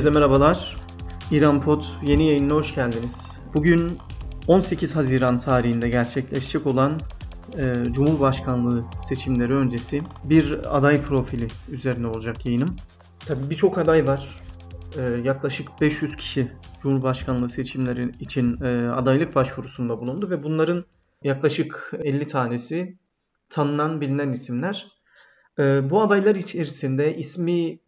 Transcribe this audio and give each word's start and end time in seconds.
Herkese 0.00 0.18
merhabalar. 0.18 0.76
İran 1.30 1.60
Pod 1.60 1.82
yeni 2.02 2.26
yayınına 2.26 2.54
hoş 2.54 2.74
geldiniz. 2.74 3.38
Bugün 3.54 3.98
18 4.46 4.96
Haziran 4.96 5.38
tarihinde 5.38 5.88
gerçekleşecek 5.88 6.66
olan 6.66 6.98
e, 7.58 7.92
Cumhurbaşkanlığı 7.92 8.84
seçimleri 9.08 9.54
öncesi 9.54 10.02
bir 10.24 10.76
aday 10.76 11.02
profili 11.02 11.48
üzerine 11.68 12.06
olacak 12.06 12.46
yayınım. 12.46 12.76
Tabii 13.26 13.50
birçok 13.50 13.78
aday 13.78 14.06
var. 14.06 14.28
E, 14.98 15.02
yaklaşık 15.02 15.68
500 15.80 16.16
kişi 16.16 16.52
Cumhurbaşkanlığı 16.82 17.50
seçimleri 17.50 18.10
için 18.20 18.60
e, 18.60 18.90
adaylık 18.90 19.34
başvurusunda 19.34 20.00
bulundu 20.00 20.30
ve 20.30 20.42
bunların 20.42 20.84
yaklaşık 21.24 21.92
50 21.98 22.26
tanesi 22.26 22.98
tanınan 23.50 24.00
bilinen 24.00 24.32
isimler. 24.32 24.86
E, 25.58 25.90
bu 25.90 26.02
adaylar 26.02 26.34
içerisinde 26.34 27.16
ismi 27.16 27.78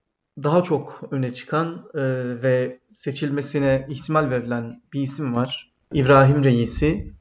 daha 0.42 0.62
çok 0.62 1.02
öne 1.10 1.30
çıkan 1.30 1.84
e, 1.94 2.02
ve 2.42 2.78
seçilmesine 2.92 3.86
ihtimal 3.88 4.30
verilen 4.30 4.82
bir 4.92 5.00
isim 5.00 5.34
var. 5.34 5.72
İbrahim 5.92 6.44
Reisi. 6.44 7.12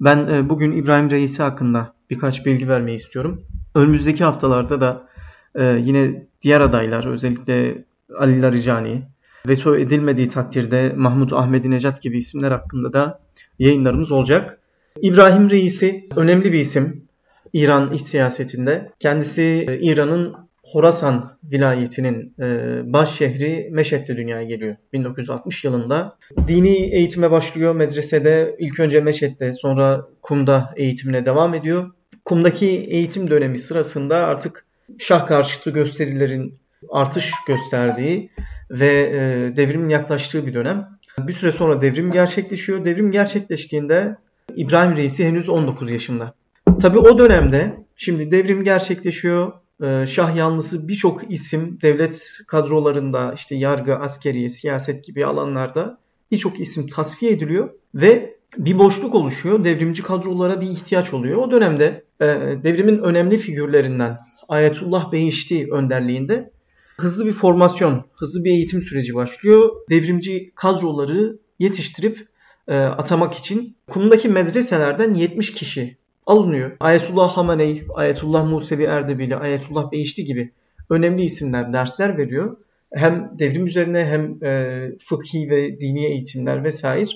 Ben 0.00 0.26
e, 0.26 0.48
bugün 0.48 0.72
İbrahim 0.72 1.10
Reisi 1.10 1.42
hakkında 1.42 1.94
birkaç 2.10 2.46
bilgi 2.46 2.68
vermeyi 2.68 2.96
istiyorum. 2.96 3.44
Önümüzdeki 3.74 4.24
haftalarda 4.24 4.80
da 4.80 5.08
e, 5.54 5.64
yine 5.64 6.26
diğer 6.42 6.60
adaylar 6.60 7.06
özellikle 7.06 7.84
Ali 8.18 8.42
Larijani 8.42 9.02
veto 9.48 9.76
edilmediği 9.76 10.28
takdirde 10.28 10.92
Mahmut 10.96 11.32
Ahmedi 11.32 11.70
Necat 11.70 12.02
gibi 12.02 12.18
isimler 12.18 12.50
hakkında 12.50 12.92
da 12.92 13.20
yayınlarımız 13.58 14.12
olacak. 14.12 14.58
İbrahim 15.02 15.50
Reisi 15.50 16.04
önemli 16.16 16.52
bir 16.52 16.60
isim 16.60 17.04
İran 17.52 17.92
iç 17.92 18.02
siyasetinde. 18.02 18.92
Kendisi 19.00 19.66
e, 19.68 19.78
İran'ın 19.80 20.34
Horasan 20.74 21.38
vilayetinin 21.52 22.34
e, 22.40 22.80
baş 22.92 23.14
şehri 23.14 23.68
Meşet'te 23.72 24.16
dünyaya 24.16 24.44
geliyor 24.44 24.76
1960 24.92 25.64
yılında. 25.64 26.16
Dini 26.48 26.94
eğitime 26.94 27.30
başlıyor 27.30 27.74
medresede. 27.74 28.56
ilk 28.58 28.80
önce 28.80 29.00
Meşet'te 29.00 29.52
sonra 29.52 30.06
Kum'da 30.22 30.74
eğitimine 30.76 31.26
devam 31.26 31.54
ediyor. 31.54 31.90
Kum'daki 32.24 32.66
eğitim 32.66 33.30
dönemi 33.30 33.58
sırasında 33.58 34.16
artık 34.16 34.66
şah 34.98 35.26
karşıtı 35.26 35.70
gösterilerin 35.70 36.58
artış 36.90 37.32
gösterdiği 37.46 38.30
ve 38.70 39.02
e, 39.02 39.56
devrimin 39.56 39.88
yaklaştığı 39.88 40.46
bir 40.46 40.54
dönem. 40.54 40.88
Bir 41.18 41.32
süre 41.32 41.52
sonra 41.52 41.82
devrim 41.82 42.12
gerçekleşiyor. 42.12 42.84
Devrim 42.84 43.10
gerçekleştiğinde 43.10 44.16
İbrahim 44.56 44.96
Reisi 44.96 45.24
henüz 45.24 45.48
19 45.48 45.90
yaşında. 45.90 46.34
Tabi 46.80 46.98
o 46.98 47.18
dönemde 47.18 47.76
şimdi 47.96 48.30
devrim 48.30 48.64
gerçekleşiyor. 48.64 49.52
Ee, 49.82 50.04
şah 50.06 50.36
yanlısı 50.36 50.88
birçok 50.88 51.32
isim 51.32 51.78
devlet 51.82 52.38
kadrolarında 52.46 53.32
işte 53.34 53.54
yargı, 53.54 53.96
askeri, 53.96 54.50
siyaset 54.50 55.04
gibi 55.04 55.26
alanlarda 55.26 55.98
birçok 56.30 56.60
isim 56.60 56.86
tasfiye 56.86 57.32
ediliyor 57.32 57.70
ve 57.94 58.36
bir 58.58 58.78
boşluk 58.78 59.14
oluşuyor. 59.14 59.64
Devrimci 59.64 60.02
kadrolara 60.02 60.60
bir 60.60 60.70
ihtiyaç 60.70 61.14
oluyor. 61.14 61.36
O 61.36 61.50
dönemde 61.50 62.04
e, 62.20 62.26
devrimin 62.62 62.98
önemli 62.98 63.38
figürlerinden 63.38 64.18
Ayetullah 64.48 65.12
Behişti 65.12 65.68
önderliğinde 65.72 66.50
hızlı 66.96 67.26
bir 67.26 67.32
formasyon, 67.32 68.04
hızlı 68.14 68.44
bir 68.44 68.50
eğitim 68.50 68.82
süreci 68.82 69.14
başlıyor. 69.14 69.70
Devrimci 69.90 70.52
kadroları 70.54 71.38
yetiştirip 71.58 72.28
e, 72.68 72.76
atamak 72.76 73.34
için 73.34 73.76
Kum'daki 73.90 74.28
medreselerden 74.28 75.14
70 75.14 75.52
kişi 75.52 75.96
alınıyor. 76.26 76.76
Ayetullah 76.80 77.36
Hamaney, 77.36 77.84
Ayetullah 77.94 78.44
Musevi 78.44 78.82
Erdebili, 78.82 79.36
Ayetullah 79.36 79.92
Beyişti 79.92 80.24
gibi 80.24 80.52
önemli 80.90 81.22
isimler 81.22 81.72
dersler 81.72 82.18
veriyor. 82.18 82.56
Hem 82.94 83.32
devrim 83.38 83.66
üzerine 83.66 84.04
hem 84.04 84.44
e, 84.44 84.90
fıkhi 84.98 85.50
ve 85.50 85.80
dini 85.80 86.06
eğitimler 86.06 86.64
vesaire. 86.64 87.10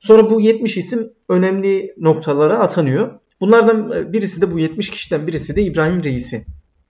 Sonra 0.00 0.30
bu 0.30 0.40
70 0.40 0.76
isim 0.76 1.10
önemli 1.28 1.94
noktalara 1.98 2.58
atanıyor. 2.58 3.20
Bunlardan 3.40 3.92
e, 3.92 4.12
birisi 4.12 4.40
de 4.40 4.52
bu 4.52 4.58
70 4.58 4.90
kişiden 4.90 5.26
birisi 5.26 5.56
de 5.56 5.62
İbrahim 5.62 6.04
Reisi. 6.04 6.44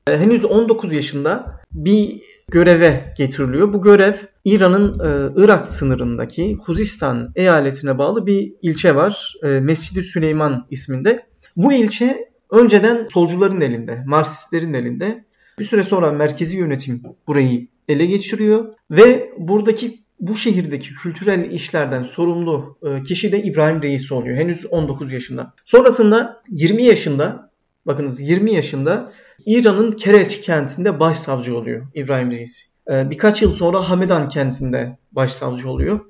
E, 0.08 0.18
henüz 0.18 0.44
19 0.44 0.92
yaşında 0.92 1.60
bir 1.72 2.22
göreve 2.50 3.14
getiriliyor. 3.18 3.72
Bu 3.72 3.82
görev 3.82 4.14
İran'ın 4.44 4.98
e, 4.98 5.32
Irak 5.36 5.66
sınırındaki 5.66 6.54
Huzistan 6.54 7.32
eyaletine 7.36 7.98
bağlı 7.98 8.26
bir 8.26 8.52
ilçe 8.62 8.94
var. 8.94 9.34
E, 9.42 9.46
Mescid-i 9.46 10.02
Süleyman 10.02 10.66
isminde. 10.70 11.27
Bu 11.58 11.72
ilçe 11.72 12.28
önceden 12.50 13.06
solcuların 13.10 13.60
elinde, 13.60 14.02
Marksistlerin 14.06 14.74
elinde. 14.74 15.24
Bir 15.58 15.64
süre 15.64 15.84
sonra 15.84 16.12
merkezi 16.12 16.56
yönetim 16.56 17.02
burayı 17.26 17.66
ele 17.88 18.06
geçiriyor 18.06 18.74
ve 18.90 19.32
buradaki 19.38 20.00
bu 20.20 20.36
şehirdeki 20.36 20.94
kültürel 20.94 21.50
işlerden 21.50 22.02
sorumlu 22.02 22.78
e, 22.82 23.02
kişi 23.02 23.32
de 23.32 23.42
İbrahim 23.42 23.82
Reis 23.82 24.12
oluyor. 24.12 24.36
Henüz 24.36 24.66
19 24.66 25.12
yaşında. 25.12 25.52
Sonrasında 25.64 26.42
20 26.48 26.84
yaşında 26.84 27.50
bakınız 27.86 28.20
20 28.20 28.54
yaşında 28.54 29.12
İran'ın 29.46 29.92
Kereç 29.92 30.40
kentinde 30.40 31.00
başsavcı 31.00 31.56
oluyor 31.56 31.86
İbrahim 31.94 32.30
Reis. 32.30 32.62
E, 32.90 33.10
birkaç 33.10 33.42
yıl 33.42 33.52
sonra 33.52 33.90
Hamedan 33.90 34.28
kentinde 34.28 34.98
başsavcı 35.12 35.68
oluyor. 35.68 36.00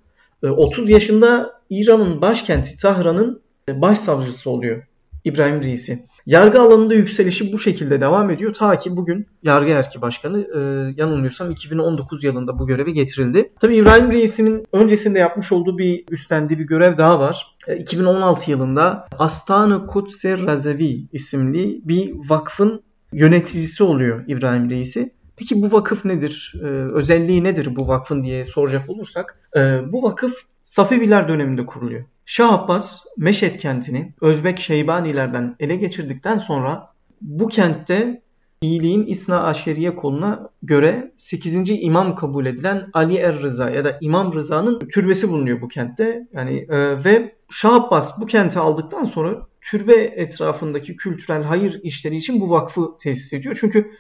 30 0.43 0.91
e, 0.91 0.93
yaşında 0.93 1.61
İran'ın 1.71 2.21
başkenti 2.21 2.77
Tahran'ın 2.77 3.43
başsavcısı 3.69 4.51
oluyor. 4.51 4.88
İbrahim 5.29 5.63
Reisi. 5.63 5.99
Yargı 6.27 6.61
alanında 6.61 6.95
yükselişi 6.95 7.53
bu 7.53 7.59
şekilde 7.59 8.01
devam 8.01 8.31
ediyor. 8.31 8.55
Ta 8.55 8.79
ki 8.79 8.97
bugün 8.97 9.27
yargı 9.43 9.71
erki 9.71 10.03
başkanı 10.03 10.47
e, 10.57 10.61
yanılmıyorsam 10.97 11.51
2019 11.51 12.25
yılında 12.25 12.59
bu 12.59 12.67
göreve 12.67 12.91
getirildi. 12.91 13.53
Tabi 13.61 13.77
İbrahim 13.77 14.13
Reisi'nin 14.13 14.67
öncesinde 14.73 15.19
yapmış 15.19 15.53
olduğu 15.53 15.79
bir 15.79 16.05
üstlendiği 16.11 16.59
bir 16.59 16.65
görev 16.65 16.99
daha 16.99 17.21
var. 17.21 17.57
E, 17.67 17.77
2016 17.77 18.51
yılında 18.51 19.07
Astana 19.19 19.87
Kutser 19.87 20.47
Razevi 20.47 21.07
isimli 21.13 21.81
bir 21.85 22.15
vakfın 22.29 22.83
yöneticisi 23.13 23.85
oluyor 23.85 24.25
İbrahim 24.27 24.71
Reisi. 24.71 25.13
Peki 25.37 25.63
bu 25.63 25.73
vakıf 25.73 26.05
nedir? 26.05 26.55
Ee, 26.63 26.67
özelliği 26.67 27.45
nedir 27.45 27.77
bu 27.77 27.89
vakfın 27.89 28.23
diye 28.23 28.45
soracak 28.45 28.91
olursak. 28.91 29.39
E, 29.57 29.61
bu 29.93 30.03
vakıf 30.03 30.33
Safeviler 30.69 31.29
döneminde 31.29 31.67
kuruluyor. 31.67 32.05
Şah 32.27 32.53
Abbas 32.53 33.05
Meşet 33.17 33.59
kentini 33.59 34.13
Özbek 34.21 34.61
Şeybanilerden 34.61 35.57
ele 35.61 35.77
geçirdikten 35.77 36.39
sonra 36.39 36.93
bu 37.21 37.49
kentte 37.49 38.23
iyiliğin 38.61 39.07
İsna 39.07 39.43
Aşeriye 39.43 39.97
koluna 39.97 40.51
göre 40.63 41.13
8. 41.17 41.71
imam 41.71 42.15
kabul 42.15 42.47
edilen 42.47 42.91
Ali 42.93 43.17
Er 43.17 43.43
Rıza 43.43 43.71
ya 43.71 43.85
da 43.85 43.99
İmam 44.01 44.35
Rıza'nın 44.35 44.79
türbesi 44.79 45.31
bulunuyor 45.31 45.61
bu 45.61 45.69
kentte. 45.69 46.27
Yani 46.33 46.67
e, 46.69 47.05
ve 47.05 47.35
Şah 47.51 47.75
Abbas 47.75 48.21
bu 48.21 48.27
kenti 48.27 48.59
aldıktan 48.59 49.05
sonra 49.05 49.47
türbe 49.61 49.95
etrafındaki 49.95 50.97
kültürel 50.97 51.43
hayır 51.43 51.81
işleri 51.83 52.17
için 52.17 52.41
bu 52.41 52.51
vakfı 52.51 52.97
tesis 52.99 53.33
ediyor. 53.33 53.57
Çünkü 53.61 53.91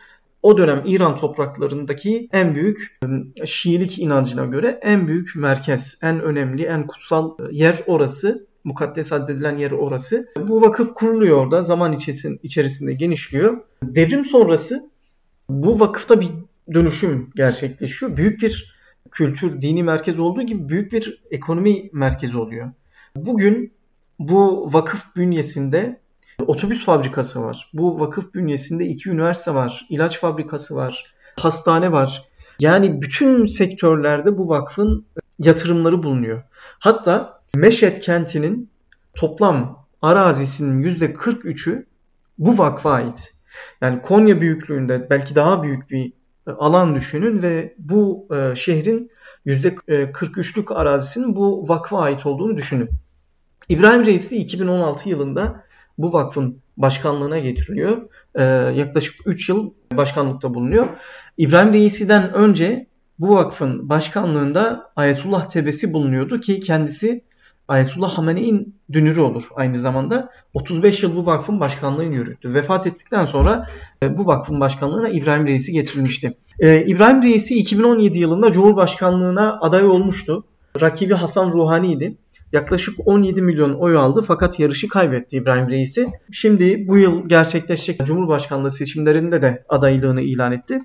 o 0.42 0.58
dönem 0.58 0.82
İran 0.86 1.16
topraklarındaki 1.16 2.28
en 2.32 2.54
büyük 2.54 2.98
Şiilik 3.44 3.98
inancına 3.98 4.44
göre 4.44 4.78
en 4.82 5.08
büyük 5.08 5.36
merkez, 5.36 5.98
en 6.02 6.20
önemli, 6.20 6.64
en 6.64 6.86
kutsal 6.86 7.36
yer 7.50 7.80
orası. 7.86 8.48
Mukaddes 8.64 9.12
addedilen 9.12 9.56
yer 9.56 9.70
orası. 9.70 10.28
Bu 10.48 10.62
vakıf 10.62 10.94
kuruluyor 10.94 11.36
orada. 11.36 11.62
Zaman 11.62 11.98
içerisinde 12.42 12.92
genişliyor. 12.92 13.60
Devrim 13.82 14.24
sonrası 14.24 14.90
bu 15.48 15.80
vakıfta 15.80 16.20
bir 16.20 16.28
dönüşüm 16.74 17.30
gerçekleşiyor. 17.36 18.16
Büyük 18.16 18.42
bir 18.42 18.78
kültür, 19.10 19.62
dini 19.62 19.82
merkez 19.82 20.18
olduğu 20.18 20.42
gibi 20.42 20.68
büyük 20.68 20.92
bir 20.92 21.22
ekonomi 21.30 21.90
merkezi 21.92 22.36
oluyor. 22.36 22.70
Bugün 23.16 23.72
bu 24.18 24.72
vakıf 24.72 25.16
bünyesinde 25.16 26.00
Otobüs 26.46 26.84
fabrikası 26.84 27.44
var. 27.44 27.70
Bu 27.74 28.00
vakıf 28.00 28.34
bünyesinde 28.34 28.84
iki 28.84 29.10
üniversite 29.10 29.54
var. 29.54 29.86
ilaç 29.90 30.18
fabrikası 30.18 30.76
var. 30.76 31.14
Hastane 31.36 31.92
var. 31.92 32.28
Yani 32.60 33.02
bütün 33.02 33.46
sektörlerde 33.46 34.38
bu 34.38 34.48
vakfın 34.48 35.06
yatırımları 35.38 36.02
bulunuyor. 36.02 36.42
Hatta 36.78 37.38
Meşet 37.54 38.00
kentinin 38.00 38.70
toplam 39.14 39.86
arazisinin 40.02 40.82
%43'ü 40.82 41.86
bu 42.38 42.58
vakfa 42.58 42.90
ait. 42.90 43.34
Yani 43.80 44.02
Konya 44.02 44.40
büyüklüğünde 44.40 45.06
belki 45.10 45.34
daha 45.34 45.62
büyük 45.62 45.90
bir 45.90 46.12
alan 46.46 46.94
düşünün 46.94 47.42
ve 47.42 47.74
bu 47.78 48.28
e, 48.34 48.56
şehrin 48.56 49.10
%43'lük 49.46 50.74
arazisinin 50.74 51.36
bu 51.36 51.68
vakfa 51.68 52.00
ait 52.00 52.26
olduğunu 52.26 52.56
düşünün. 52.56 52.88
İbrahim 53.68 54.06
Reis 54.06 54.32
2016 54.32 55.08
yılında 55.08 55.64
bu 55.98 56.12
vakfın 56.12 56.58
başkanlığına 56.76 57.38
getiriliyor. 57.38 58.08
Ee, 58.34 58.42
yaklaşık 58.76 59.14
3 59.26 59.48
yıl 59.48 59.70
başkanlıkta 59.92 60.54
bulunuyor. 60.54 60.88
İbrahim 61.38 61.72
Reisi'den 61.72 62.34
önce 62.34 62.86
bu 63.18 63.34
vakfın 63.34 63.88
başkanlığında 63.88 64.90
Ayetullah 64.96 65.48
Tebesi 65.48 65.92
bulunuyordu 65.92 66.40
ki 66.40 66.60
kendisi 66.60 67.22
Ayetullah 67.68 68.18
Hamene'in 68.18 68.74
dünürü 68.92 69.20
olur 69.20 69.44
aynı 69.54 69.78
zamanda. 69.78 70.30
35 70.54 71.02
yıl 71.02 71.16
bu 71.16 71.26
vakfın 71.26 71.60
başkanlığını 71.60 72.14
yürüttü. 72.14 72.54
Vefat 72.54 72.86
ettikten 72.86 73.24
sonra 73.24 73.66
e, 74.02 74.16
bu 74.16 74.26
vakfın 74.26 74.60
başkanlığına 74.60 75.08
İbrahim 75.08 75.46
Reis'i 75.46 75.72
getirilmişti. 75.72 76.34
E, 76.60 76.84
İbrahim 76.86 77.22
Reis'i 77.22 77.54
2017 77.54 78.18
yılında 78.18 78.52
Cumhurbaşkanlığına 78.52 79.58
aday 79.60 79.84
olmuştu. 79.84 80.44
Rakibi 80.80 81.14
Hasan 81.14 81.52
Ruhani'ydi. 81.52 82.16
Yaklaşık 82.52 82.94
17 83.04 83.42
milyon 83.42 83.74
oy 83.74 83.96
aldı 83.96 84.22
fakat 84.22 84.58
yarışı 84.58 84.88
kaybetti 84.88 85.36
İbrahim 85.36 85.70
Reis'i. 85.70 86.06
Şimdi 86.32 86.88
bu 86.88 86.98
yıl 86.98 87.28
gerçekleşecek 87.28 88.06
Cumhurbaşkanlığı 88.06 88.70
seçimlerinde 88.70 89.42
de 89.42 89.64
adaylığını 89.68 90.20
ilan 90.20 90.52
etti. 90.52 90.80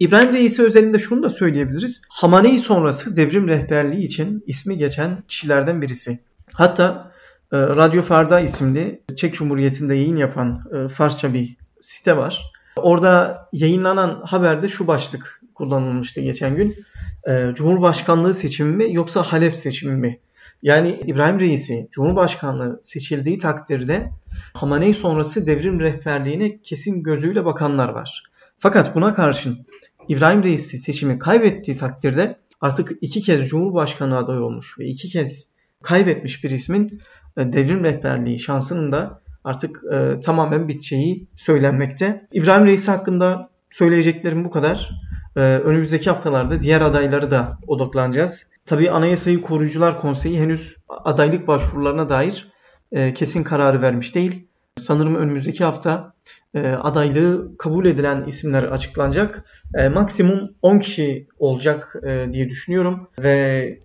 İbrahim 0.00 0.32
Reis'i 0.32 0.62
özelinde 0.62 0.98
şunu 0.98 1.22
da 1.22 1.30
söyleyebiliriz. 1.30 2.02
Hamaney 2.08 2.58
sonrası 2.58 3.16
devrim 3.16 3.48
rehberliği 3.48 4.02
için 4.02 4.44
ismi 4.46 4.78
geçen 4.78 5.22
kişilerden 5.28 5.82
birisi. 5.82 6.18
Hatta 6.52 7.12
e, 7.52 7.58
Radyo 7.58 8.02
Farda 8.02 8.40
isimli 8.40 9.00
Çek 9.16 9.34
Cumhuriyeti'nde 9.34 9.94
yayın 9.94 10.16
yapan 10.16 10.62
e, 10.74 10.88
Farsça 10.88 11.34
bir 11.34 11.56
site 11.80 12.16
var. 12.16 12.52
Orada 12.76 13.48
yayınlanan 13.52 14.22
haberde 14.24 14.68
şu 14.68 14.86
başlık 14.86 15.40
kullanılmıştı 15.54 16.20
geçen 16.20 16.56
gün. 16.56 16.84
E, 17.28 17.54
Cumhurbaşkanlığı 17.54 18.34
seçimi 18.34 18.76
mi 18.76 18.94
yoksa 18.94 19.22
Halef 19.22 19.56
seçimi 19.56 19.96
mi? 19.96 20.18
Yani 20.62 20.96
İbrahim 21.06 21.40
Reis'i 21.40 21.88
Cumhurbaşkanlığı 21.92 22.80
seçildiği 22.82 23.38
takdirde 23.38 24.10
Hamaney 24.54 24.94
sonrası 24.94 25.46
devrim 25.46 25.80
rehberliğine 25.80 26.60
kesin 26.62 27.02
gözüyle 27.02 27.44
bakanlar 27.44 27.88
var. 27.88 28.22
Fakat 28.58 28.94
buna 28.94 29.14
karşın 29.14 29.66
İbrahim 30.08 30.42
Reis'i 30.42 30.78
seçimi 30.78 31.18
kaybettiği 31.18 31.76
takdirde 31.76 32.36
artık 32.60 32.92
iki 33.00 33.22
kez 33.22 33.48
Cumhurbaşkanı 33.48 34.16
adayı 34.16 34.40
olmuş 34.40 34.78
ve 34.78 34.84
iki 34.86 35.08
kez 35.08 35.56
kaybetmiş 35.82 36.44
bir 36.44 36.50
ismin 36.50 37.00
e, 37.36 37.52
devrim 37.52 37.84
rehberliği 37.84 38.38
şansının 38.38 38.92
da 38.92 39.20
artık 39.44 39.82
e, 39.92 40.20
tamamen 40.20 40.68
biteceği 40.68 41.26
söylenmekte. 41.36 42.26
İbrahim 42.32 42.66
Reis 42.66 42.88
hakkında 42.88 43.50
söyleyeceklerim 43.70 44.44
bu 44.44 44.50
kadar. 44.50 44.90
E, 45.36 45.40
önümüzdeki 45.40 46.10
haftalarda 46.10 46.62
diğer 46.62 46.80
adayları 46.80 47.30
da 47.30 47.58
odaklanacağız. 47.66 48.50
Tabii 48.66 48.90
Anayasayı 48.90 49.40
Koruyucular 49.40 50.00
Konseyi 50.00 50.40
henüz 50.40 50.76
adaylık 50.88 51.48
başvurularına 51.48 52.08
dair 52.08 52.48
e, 52.92 53.14
kesin 53.14 53.42
kararı 53.42 53.82
vermiş 53.82 54.14
değil. 54.14 54.46
Sanırım 54.80 55.14
önümüzdeki 55.14 55.64
hafta 55.64 56.12
e, 56.54 56.68
adaylığı 56.68 57.56
kabul 57.58 57.86
edilen 57.86 58.24
isimler 58.26 58.62
açıklanacak. 58.62 59.44
E, 59.74 59.88
maksimum 59.88 60.50
10 60.62 60.78
kişi 60.78 61.26
olacak 61.38 61.96
diye 62.32 62.48
düşünüyorum 62.48 63.08
ve 63.18 63.78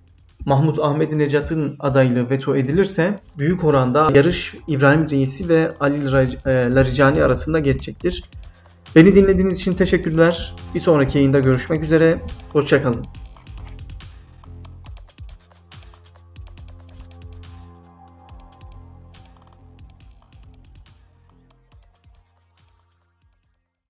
Mahmut 0.45 0.79
Ahmet 0.79 1.13
Necat'ın 1.13 1.75
adaylığı 1.79 2.29
veto 2.29 2.55
edilirse 2.55 3.19
büyük 3.37 3.63
oranda 3.63 4.07
yarış 4.15 4.55
İbrahim 4.67 5.09
Reisi 5.09 5.49
ve 5.49 5.71
Ali 5.79 6.11
Laricani 6.75 7.23
arasında 7.23 7.59
geçecektir. 7.59 8.23
Beni 8.95 9.15
dinlediğiniz 9.15 9.57
için 9.59 9.73
teşekkürler. 9.73 10.55
Bir 10.75 10.79
sonraki 10.79 11.17
yayında 11.17 11.39
görüşmek 11.39 11.83
üzere. 11.83 12.21
Hoşçakalın. 12.53 13.05